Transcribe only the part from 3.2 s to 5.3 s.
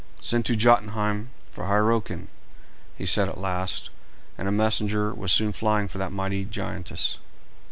at last; and a messenger